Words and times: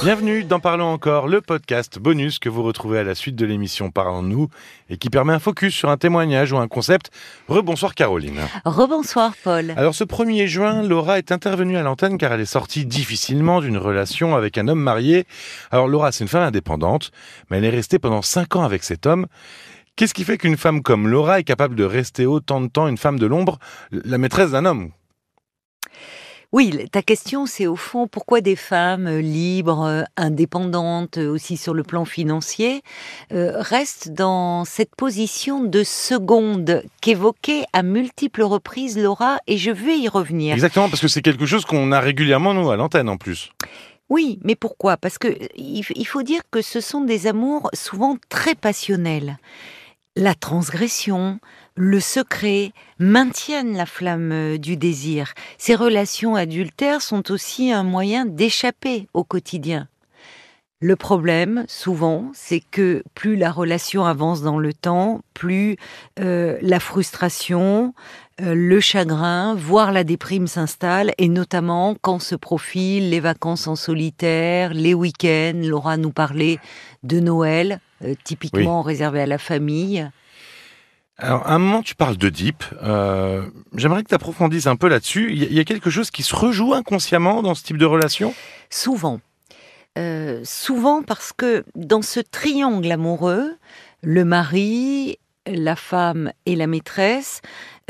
Bienvenue 0.00 0.44
dans 0.44 0.60
Parlons 0.60 0.92
encore, 0.92 1.26
le 1.26 1.40
podcast 1.40 1.98
bonus 1.98 2.38
que 2.38 2.48
vous 2.48 2.62
retrouvez 2.62 3.00
à 3.00 3.02
la 3.02 3.16
suite 3.16 3.34
de 3.34 3.44
l'émission 3.44 3.90
Parlons-nous 3.90 4.48
et 4.88 4.96
qui 4.96 5.10
permet 5.10 5.32
un 5.32 5.40
focus 5.40 5.74
sur 5.74 5.90
un 5.90 5.96
témoignage 5.96 6.52
ou 6.52 6.58
un 6.58 6.68
concept. 6.68 7.10
Rebonsoir 7.48 7.96
Caroline. 7.96 8.40
Rebonsoir 8.64 9.34
Paul. 9.42 9.74
Alors 9.76 9.96
ce 9.96 10.04
1er 10.04 10.46
juin, 10.46 10.84
Laura 10.84 11.18
est 11.18 11.32
intervenue 11.32 11.76
à 11.76 11.82
l'antenne 11.82 12.16
car 12.16 12.32
elle 12.32 12.40
est 12.40 12.46
sortie 12.46 12.86
difficilement 12.86 13.60
d'une 13.60 13.76
relation 13.76 14.36
avec 14.36 14.56
un 14.56 14.68
homme 14.68 14.80
marié. 14.80 15.26
Alors 15.72 15.88
Laura, 15.88 16.12
c'est 16.12 16.22
une 16.22 16.28
femme 16.28 16.44
indépendante, 16.44 17.10
mais 17.50 17.58
elle 17.58 17.64
est 17.64 17.70
restée 17.70 17.98
pendant 17.98 18.22
5 18.22 18.54
ans 18.54 18.62
avec 18.62 18.84
cet 18.84 19.04
homme. 19.04 19.26
Qu'est-ce 19.96 20.14
qui 20.14 20.22
fait 20.22 20.38
qu'une 20.38 20.56
femme 20.56 20.80
comme 20.80 21.08
Laura 21.08 21.40
est 21.40 21.44
capable 21.44 21.74
de 21.74 21.82
rester 21.82 22.24
autant 22.24 22.60
de 22.60 22.68
temps 22.68 22.86
une 22.86 22.98
femme 22.98 23.18
de 23.18 23.26
l'ombre, 23.26 23.58
la 23.90 24.18
maîtresse 24.18 24.52
d'un 24.52 24.64
homme 24.64 24.92
oui, 26.50 26.88
ta 26.90 27.02
question, 27.02 27.44
c'est 27.44 27.66
au 27.66 27.76
fond 27.76 28.06
pourquoi 28.06 28.40
des 28.40 28.56
femmes 28.56 29.06
euh, 29.06 29.20
libres, 29.20 29.84
euh, 29.84 30.02
indépendantes, 30.16 31.18
euh, 31.18 31.30
aussi 31.30 31.58
sur 31.58 31.74
le 31.74 31.82
plan 31.82 32.06
financier, 32.06 32.82
restent 33.30 34.08
dans 34.08 34.64
cette 34.64 34.94
position 34.96 35.62
de 35.62 35.82
seconde 35.84 36.82
qu'évoquait 37.02 37.64
à 37.74 37.82
multiples 37.82 38.42
reprises 38.42 38.98
Laura, 38.98 39.38
et 39.46 39.58
je 39.58 39.70
vais 39.70 39.98
y 39.98 40.08
revenir. 40.08 40.54
Exactement, 40.54 40.88
parce 40.88 41.02
que 41.02 41.08
c'est 41.08 41.20
quelque 41.22 41.44
chose 41.44 41.66
qu'on 41.66 41.92
a 41.92 42.00
régulièrement, 42.00 42.54
nous, 42.54 42.70
à 42.70 42.76
l'antenne 42.76 43.10
en 43.10 43.18
plus. 43.18 43.50
Oui, 44.08 44.38
mais 44.42 44.54
pourquoi? 44.54 44.96
Parce 44.96 45.18
que 45.18 45.28
il 45.56 46.06
faut 46.06 46.22
dire 46.22 46.40
que 46.50 46.62
ce 46.62 46.80
sont 46.80 47.02
des 47.02 47.26
amours 47.26 47.68
souvent 47.74 48.16
très 48.30 48.54
passionnels. 48.54 49.36
La 50.20 50.34
transgression, 50.34 51.38
le 51.76 52.00
secret 52.00 52.72
maintiennent 52.98 53.76
la 53.76 53.86
flamme 53.86 54.32
euh, 54.32 54.58
du 54.58 54.76
désir. 54.76 55.32
Ces 55.58 55.76
relations 55.76 56.34
adultères 56.34 57.02
sont 57.02 57.30
aussi 57.30 57.70
un 57.70 57.84
moyen 57.84 58.26
d'échapper 58.26 59.06
au 59.14 59.22
quotidien. 59.22 59.86
Le 60.80 60.94
problème, 60.94 61.64
souvent, 61.66 62.30
c'est 62.34 62.60
que 62.60 63.02
plus 63.14 63.34
la 63.34 63.50
relation 63.50 64.04
avance 64.04 64.42
dans 64.42 64.58
le 64.58 64.72
temps, 64.72 65.22
plus 65.34 65.76
euh, 66.20 66.56
la 66.62 66.78
frustration, 66.78 67.94
euh, 68.40 68.54
le 68.54 68.78
chagrin, 68.78 69.56
voire 69.56 69.90
la 69.90 70.04
déprime 70.04 70.46
s'installe, 70.46 71.12
et 71.18 71.28
notamment 71.28 71.96
quand 72.00 72.20
se 72.20 72.36
profilent 72.36 73.10
les 73.10 73.18
vacances 73.18 73.66
en 73.66 73.74
solitaire, 73.74 74.72
les 74.72 74.94
week-ends. 74.94 75.60
Laura 75.64 75.96
nous 75.96 76.12
parlait 76.12 76.60
de 77.02 77.18
Noël, 77.18 77.80
typiquement 78.22 78.82
réservé 78.82 79.20
à 79.20 79.26
la 79.26 79.38
famille. 79.38 80.08
Alors, 81.20 81.44
à 81.48 81.54
un 81.54 81.58
moment, 81.58 81.82
tu 81.82 81.96
parles 81.96 82.16
de 82.16 82.28
Deep. 82.28 82.62
Euh, 82.84 83.42
J'aimerais 83.74 84.04
que 84.04 84.08
tu 84.08 84.14
approfondisses 84.14 84.68
un 84.68 84.76
peu 84.76 84.86
là-dessus. 84.86 85.32
Il 85.32 85.52
y, 85.52 85.58
a 85.58 85.64
quelque 85.64 85.90
chose 85.90 86.12
qui 86.12 86.22
se 86.22 86.34
rejoue 86.34 86.74
inconsciemment 86.74 87.42
dans 87.42 87.56
ce 87.56 87.64
type 87.64 87.76
de 87.76 87.86
relation? 87.86 88.32
Souvent. 88.70 89.20
Euh, 89.98 90.42
souvent 90.44 91.02
parce 91.02 91.32
que 91.32 91.64
dans 91.74 92.02
ce 92.02 92.20
triangle 92.20 92.90
amoureux, 92.90 93.56
le 94.02 94.24
mari, 94.24 95.18
la 95.46 95.74
femme 95.74 96.32
et 96.46 96.54
la 96.54 96.68
maîtresse, 96.68 97.40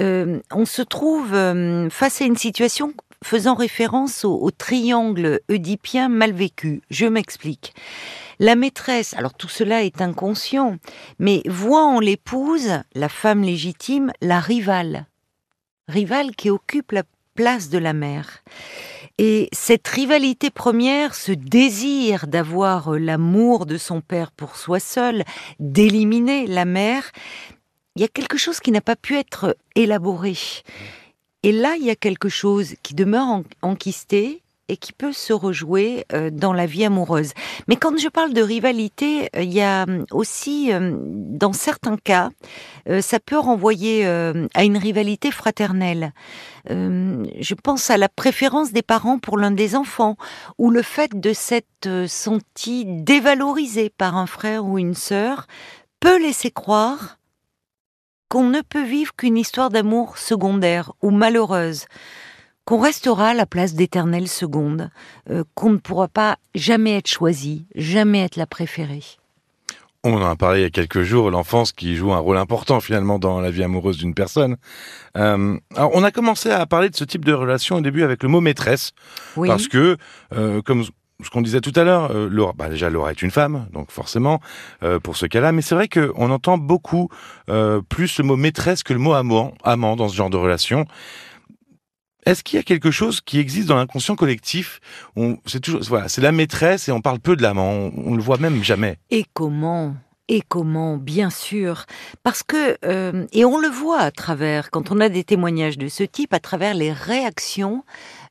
euh, 0.00 0.40
on 0.50 0.64
se 0.64 0.80
trouve 0.80 1.34
euh, 1.34 1.90
face 1.90 2.22
à 2.22 2.24
une 2.24 2.36
situation 2.36 2.94
faisant 3.22 3.54
référence 3.54 4.24
au, 4.24 4.50
triangle 4.50 5.40
oedipien 5.50 6.08
mal 6.08 6.32
vécu. 6.32 6.82
Je 6.88 7.04
m'explique. 7.04 7.74
La 8.38 8.54
maîtresse, 8.54 9.12
alors 9.14 9.34
tout 9.34 9.48
cela 9.48 9.82
est 9.82 10.00
inconscient, 10.00 10.76
mais 11.18 11.42
voit 11.46 11.84
en 11.84 11.98
l'épouse, 11.98 12.70
la 12.94 13.08
femme 13.08 13.42
légitime, 13.42 14.12
la 14.22 14.38
rivale. 14.38 15.06
Rivale 15.88 16.36
qui 16.36 16.48
occupe 16.48 16.92
la 16.92 17.02
place 17.34 17.68
de 17.70 17.78
la 17.78 17.92
mère. 17.92 18.44
Et 19.18 19.48
cette 19.52 19.88
rivalité 19.88 20.48
première, 20.50 21.16
ce 21.16 21.32
désir 21.32 22.28
d'avoir 22.28 22.92
l'amour 22.92 23.66
de 23.66 23.76
son 23.76 24.00
père 24.00 24.30
pour 24.30 24.56
soi 24.56 24.78
seul, 24.78 25.24
d'éliminer 25.58 26.46
la 26.46 26.64
mère, 26.64 27.10
il 27.96 28.02
y 28.02 28.04
a 28.04 28.08
quelque 28.08 28.38
chose 28.38 28.60
qui 28.60 28.70
n'a 28.70 28.80
pas 28.80 28.94
pu 28.94 29.16
être 29.16 29.56
élaboré. 29.74 30.36
Et 31.42 31.50
là, 31.50 31.74
il 31.76 31.84
y 31.84 31.90
a 31.90 31.96
quelque 31.96 32.28
chose 32.28 32.76
qui 32.84 32.94
demeure 32.94 33.42
enquisté, 33.60 34.42
et 34.68 34.76
qui 34.76 34.92
peut 34.92 35.12
se 35.12 35.32
rejouer 35.32 36.04
euh, 36.12 36.30
dans 36.30 36.52
la 36.52 36.66
vie 36.66 36.84
amoureuse. 36.84 37.32
Mais 37.66 37.76
quand 37.76 37.98
je 37.98 38.08
parle 38.08 38.32
de 38.34 38.42
rivalité, 38.42 39.30
euh, 39.34 39.42
il 39.42 39.52
y 39.52 39.62
a 39.62 39.84
hum, 39.84 40.04
aussi, 40.10 40.72
hum, 40.72 40.98
dans 41.04 41.52
certains 41.52 41.96
cas, 41.96 42.30
euh, 42.88 43.00
ça 43.00 43.18
peut 43.18 43.38
renvoyer 43.38 44.06
à 44.06 44.64
une 44.64 44.76
rivalité 44.76 45.30
fraternelle. 45.30 46.12
Hum, 46.70 47.26
je 47.40 47.54
pense 47.54 47.90
à 47.90 47.96
la 47.96 48.08
préférence 48.08 48.72
des 48.72 48.82
parents 48.82 49.18
pour 49.18 49.38
l'un 49.38 49.50
des 49.50 49.74
enfants, 49.74 50.16
ou 50.58 50.70
le 50.70 50.82
fait 50.82 51.18
de 51.18 51.32
s'être 51.32 52.06
senti 52.06 52.84
dévalorisé 52.86 53.90
par 53.90 54.16
un 54.16 54.26
frère 54.26 54.66
ou 54.66 54.78
une 54.78 54.94
sœur 54.94 55.46
peut 56.00 56.20
laisser 56.20 56.50
croire 56.50 57.18
qu'on 58.28 58.44
ne 58.44 58.60
peut 58.60 58.84
vivre 58.84 59.14
qu'une 59.16 59.38
histoire 59.38 59.70
d'amour 59.70 60.18
secondaire 60.18 60.92
ou 61.02 61.10
malheureuse 61.10 61.86
qu'on 62.68 62.82
restera 62.82 63.28
à 63.28 63.34
la 63.34 63.46
place 63.46 63.72
d'éternelle 63.72 64.28
seconde, 64.28 64.90
euh, 65.30 65.42
qu'on 65.54 65.70
ne 65.70 65.78
pourra 65.78 66.06
pas 66.06 66.36
jamais 66.54 66.98
être 66.98 67.08
choisi, 67.08 67.64
jamais 67.74 68.22
être 68.22 68.36
la 68.36 68.44
préférée. 68.44 69.02
On 70.04 70.12
en 70.12 70.28
a 70.28 70.36
parlé 70.36 70.60
il 70.60 70.62
y 70.64 70.66
a 70.66 70.70
quelques 70.70 71.00
jours, 71.00 71.30
l'enfance 71.30 71.72
qui 71.72 71.96
joue 71.96 72.12
un 72.12 72.18
rôle 72.18 72.36
important 72.36 72.80
finalement 72.80 73.18
dans 73.18 73.40
la 73.40 73.50
vie 73.50 73.64
amoureuse 73.64 73.96
d'une 73.96 74.12
personne. 74.12 74.58
Euh, 75.16 75.56
alors 75.76 75.92
on 75.94 76.04
a 76.04 76.10
commencé 76.10 76.50
à 76.50 76.66
parler 76.66 76.90
de 76.90 76.96
ce 76.96 77.04
type 77.04 77.24
de 77.24 77.32
relation 77.32 77.76
au 77.76 77.80
début 77.80 78.02
avec 78.02 78.22
le 78.22 78.28
mot 78.28 78.42
maîtresse, 78.42 78.92
parce 79.34 79.66
que 79.66 79.96
euh, 80.34 80.60
comme 80.60 80.84
ce 80.84 81.30
qu'on 81.30 81.40
disait 81.40 81.62
tout 81.62 81.72
à 81.74 81.84
l'heure, 81.84 82.12
Laura, 82.12 82.52
bah 82.54 82.68
déjà 82.68 82.90
Laura 82.90 83.12
est 83.12 83.22
une 83.22 83.30
femme, 83.30 83.66
donc 83.72 83.90
forcément 83.90 84.40
pour 85.02 85.16
ce 85.16 85.26
cas-là, 85.26 85.50
mais 85.50 85.62
c'est 85.62 85.74
vrai 85.74 85.88
qu'on 85.88 86.30
entend 86.30 86.58
beaucoup 86.58 87.08
plus 87.88 88.18
le 88.18 88.24
mot 88.24 88.36
maîtresse 88.36 88.84
que 88.84 88.92
le 88.92 89.00
mot 89.00 89.14
amant, 89.14 89.54
amant 89.64 89.96
dans 89.96 90.08
ce 90.08 90.14
genre 90.14 90.30
de 90.30 90.36
relation. 90.36 90.86
Est-ce 92.28 92.44
qu'il 92.44 92.58
y 92.58 92.60
a 92.60 92.62
quelque 92.62 92.90
chose 92.90 93.22
qui 93.22 93.38
existe 93.38 93.68
dans 93.68 93.76
l'inconscient 93.76 94.14
collectif? 94.14 94.80
C'est 95.46 95.60
toujours, 95.60 95.80
voilà, 95.84 96.10
c'est 96.10 96.20
la 96.20 96.30
maîtresse 96.30 96.86
et 96.86 96.92
on 96.92 97.00
parle 97.00 97.20
peu 97.20 97.36
de 97.36 97.40
l'amant. 97.42 97.70
On, 97.70 97.92
on 98.04 98.14
le 98.14 98.22
voit 98.22 98.36
même 98.36 98.62
jamais. 98.62 98.98
Et 99.08 99.24
comment? 99.32 99.96
Et 100.28 100.42
comment, 100.46 100.96
bien 100.98 101.30
sûr, 101.30 101.86
parce 102.22 102.42
que, 102.42 102.76
euh, 102.84 103.26
et 103.32 103.44
on 103.44 103.58
le 103.58 103.68
voit 103.68 104.00
à 104.00 104.10
travers, 104.10 104.70
quand 104.70 104.90
on 104.90 105.00
a 105.00 105.08
des 105.08 105.24
témoignages 105.24 105.78
de 105.78 105.88
ce 105.88 106.04
type, 106.04 106.34
à 106.34 106.38
travers 106.38 106.74
les 106.74 106.92
réactions 106.92 107.82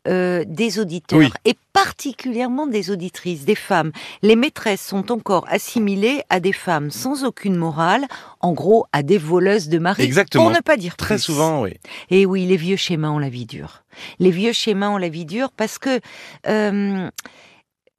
euh, 0.07 0.45
des 0.47 0.79
auditeurs, 0.79 1.35
et 1.43 1.55
particulièrement 1.73 2.67
des 2.67 2.91
auditrices, 2.91 3.45
des 3.45 3.55
femmes. 3.55 3.91
Les 4.21 4.35
maîtresses 4.35 4.85
sont 4.85 5.11
encore 5.11 5.45
assimilées 5.49 6.21
à 6.29 6.39
des 6.39 6.53
femmes 6.53 6.91
sans 6.91 7.25
aucune 7.25 7.55
morale, 7.55 8.05
en 8.39 8.53
gros 8.53 8.85
à 8.93 9.03
des 9.03 9.17
voleuses 9.17 9.67
de 9.67 9.79
mari, 9.79 10.03
Exactement. 10.03 10.45
pour 10.45 10.53
ne 10.53 10.61
pas 10.61 10.77
dire 10.77 10.95
Très 10.95 11.17
souvent, 11.17 11.63
oui. 11.63 11.73
Et 12.09 12.25
oui, 12.25 12.45
les 12.45 12.57
vieux 12.57 12.77
schémas 12.77 13.09
ont 13.09 13.19
la 13.19 13.29
vie 13.29 13.45
dure. 13.45 13.83
Les 14.19 14.31
vieux 14.31 14.53
schémas 14.53 14.89
ont 14.89 14.97
la 14.97 15.09
vie 15.09 15.25
dure 15.25 15.51
parce 15.51 15.77
que 15.77 15.99
euh, 16.47 17.09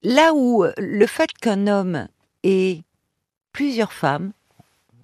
là 0.03 0.33
où 0.35 0.65
le 0.79 1.07
fait 1.07 1.33
qu'un 1.33 1.67
homme 1.67 2.09
ait 2.45 2.83
plusieurs 3.53 3.93
femmes, 3.93 4.33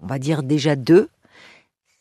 on 0.02 0.06
va 0.06 0.18
dire 0.18 0.42
déjà 0.42 0.76
deux, 0.76 1.08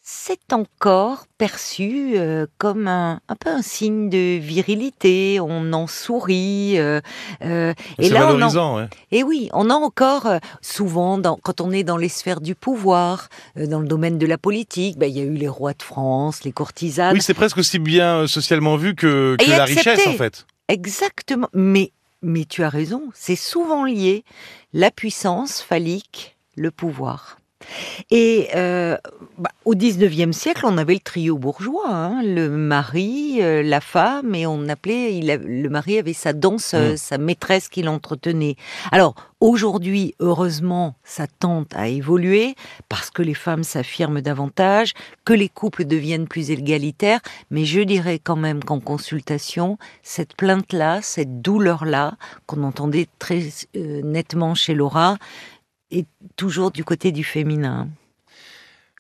c'est 0.06 0.52
encore 0.52 1.28
perçu 1.38 2.16
euh, 2.18 2.46
comme 2.58 2.90
un, 2.90 3.22
un, 3.30 3.36
peu 3.38 3.50
un 3.50 3.62
signe 3.62 4.10
de 4.10 4.38
virilité. 4.38 5.40
On 5.40 5.72
en 5.72 5.88
sourit. 5.88 6.78
Euh, 6.78 7.00
euh, 7.42 7.74
et 7.98 8.10
là, 8.10 8.36
on 8.36 8.88
Et 9.14 9.24
oui, 9.24 9.50
on 9.54 9.70
a 9.70 9.74
encore 9.74 10.28
souvent, 10.62 11.18
dans, 11.18 11.38
quand 11.38 11.62
on 11.62 11.72
est 11.72 11.86
dans 11.86 11.96
les 11.96 12.10
sphères 12.10 12.42
du 12.42 12.54
pouvoir, 12.54 13.30
dans 13.56 13.80
le 13.80 13.88
domaine 13.88 14.18
de 14.18 14.28
la 14.28 14.38
politique, 14.38 14.98
ben, 14.98 15.08
il 15.08 15.18
y 15.18 15.22
a 15.22 15.24
eu 15.24 15.36
les 15.36 15.48
rois 15.48 15.74
de 15.74 15.82
France, 15.82 16.44
les 16.44 16.52
courtisanes. 16.52 17.14
Oui, 17.14 17.22
c'est 17.22 17.34
presque 17.34 17.58
aussi 17.58 17.80
bien 17.80 18.28
socialement 18.28 18.76
vu 18.76 18.96
que, 18.96 19.38
que 19.40 19.50
la 19.50 19.64
richesse, 19.64 20.06
en 20.06 20.14
fait. 20.14 20.46
Exactement. 20.68 21.48
Mais, 21.54 21.94
mais 22.22 22.44
tu 22.44 22.64
as 22.64 22.70
raison, 22.70 23.04
c'est 23.14 23.38
souvent 23.38 23.86
lié 23.86 24.26
la 24.74 24.92
puissance 24.92 25.62
phallique, 25.62 26.33
le 26.56 26.72
pouvoir. 26.72 27.38
Et 28.12 28.50
euh, 28.56 28.98
bah, 29.38 29.52
au 29.66 29.74
XIXe 29.76 30.36
siècle, 30.36 30.66
on 30.66 30.78
avait 30.78 30.94
le 30.94 31.00
trio 31.00 31.38
bourgeois, 31.38 31.90
hein, 31.90 32.22
le 32.24 32.50
mari, 32.50 33.38
euh, 33.42 33.64
la 33.64 33.82
femme, 33.82 34.36
et 34.36 34.46
on 34.46 34.68
appelait, 34.68 35.18
il 35.18 35.28
le 35.28 35.70
mari 35.70 35.98
avait 35.98 36.14
sa 36.14 36.34
danseuse, 36.34 36.94
mm. 36.94 36.98
sa 36.98 37.18
maîtresse 37.18 37.70
qui 37.70 37.82
l'entretenait. 37.82 38.56
Alors 38.92 39.16
aujourd'hui, 39.40 40.16
heureusement, 40.20 40.96
ça 41.04 41.28
tente 41.28 41.76
à 41.76 41.88
évoluer 41.88 42.56
parce 42.90 43.10
que 43.10 43.22
les 43.22 43.34
femmes 43.34 43.64
s'affirment 43.64 44.22
davantage, 44.22 44.94
que 45.26 45.34
les 45.34 45.50
couples 45.50 45.86
deviennent 45.86 46.28
plus 46.28 46.52
égalitaires, 46.52 47.20
mais 47.52 47.66
je 47.66 47.82
dirais 47.82 48.20
quand 48.20 48.38
même 48.38 48.64
qu'en 48.64 48.80
consultation, 48.80 49.78
cette 50.02 50.36
plainte-là, 50.36 51.02
cette 51.02 51.42
douleur-là, 51.42 52.16
qu'on 52.46 52.64
entendait 52.64 53.08
très 53.20 53.44
euh, 53.76 54.02
nettement 54.04 54.56
chez 54.56 54.74
Laura, 54.74 55.18
est 56.00 56.06
toujours 56.36 56.72
du 56.72 56.84
côté 56.84 57.12
du 57.12 57.24
féminin. 57.24 57.88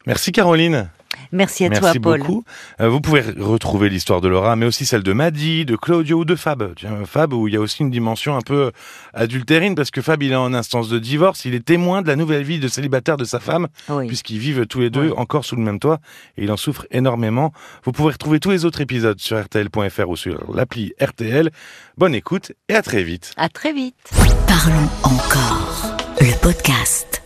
Merci 0.06 0.32
Caroline. 0.32 0.90
Merci 1.32 1.64
à 1.66 1.70
Merci 1.70 1.82
toi, 1.82 1.94
Paul. 2.02 2.20
beaucoup. 2.20 2.44
Euh, 2.82 2.90
vous 2.90 3.00
pouvez 3.00 3.22
retrouver 3.22 3.88
l'histoire 3.90 4.20
de 4.20 4.28
Laura, 4.28 4.56
mais 4.56 4.66
aussi 4.66 4.86
celle 4.86 5.04
de 5.04 5.14
Maddy, 5.14 5.64
de 5.64 5.76
Claudio 5.76 6.20
ou 6.20 6.26
de 6.26 6.36
Fab. 6.36 6.74
Tiens, 6.76 7.06
Fab, 7.06 7.34
où 7.34 7.48
il 7.48 7.54
y 7.54 7.58
a 7.58 7.60
aussi 7.60 7.82
une 7.84 7.92
dimension 7.92 8.36
un 8.36 8.42
peu 8.42 8.72
adultérine, 9.14 9.76
parce 9.76 9.92
que 9.92 10.02
Fab, 10.02 10.22
il 10.24 10.32
est 10.32 10.36
en 10.36 10.54
instance 10.56 10.90
de 10.90 10.98
divorce, 11.00 11.46
il 11.46 11.54
est 11.54 11.64
témoin 11.64 12.02
de 12.02 12.08
la 12.08 12.16
nouvelle 12.16 12.44
vie 12.44 12.60
de 12.60 12.68
célibataire 12.68 13.16
de 13.18 13.26
sa 13.26 13.40
femme, 13.40 13.68
Oui. 13.90 14.08
puisqu'ils 14.08 14.40
vivent 14.40 14.66
tous 14.66 14.80
les 14.82 14.90
deux 14.90 15.12
encore 15.16 15.46
sous 15.46 15.56
le 15.56 15.62
même 15.62 15.80
toit, 15.80 16.00
et 16.38 16.44
il 16.44 16.52
en 16.52 16.58
souffre 16.58 16.86
énormément. 16.92 17.54
Vous 17.86 17.92
pouvez 17.92 18.12
retrouver 18.12 18.40
tous 18.40 18.52
les 18.52 18.66
autres 18.66 18.82
épisodes 18.82 19.20
sur 19.20 19.40
rtl.fr 19.40 20.10
ou 20.10 20.16
sur 20.18 20.52
l'appli 20.54 20.94
RTL. 21.00 21.52
Bonne 21.98 22.16
écoute 22.16 22.52
et 22.70 22.74
à 22.74 22.82
très 22.82 23.04
vite. 23.04 23.34
À 23.38 23.50
très 23.50 23.72
vite. 23.72 23.96
Parlons 24.48 24.90
encore. 25.04 26.03
Le 26.20 26.34
podcast. 26.42 27.23